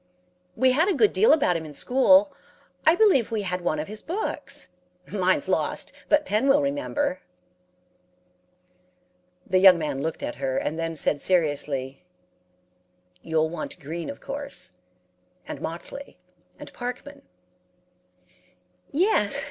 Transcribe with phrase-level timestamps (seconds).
[0.55, 2.33] "'We had a good deal about him in school.
[2.87, 4.69] I believe we had one of his books.
[5.11, 7.19] Mine's lost, but Pen will remember.'
[9.45, 12.01] "The young man looked at her, and then said seriously,
[13.21, 14.71] 'You'll want Green, of course,
[15.47, 16.17] and Motley,
[16.57, 17.21] and Parkman.'
[18.91, 19.39] "'Yes.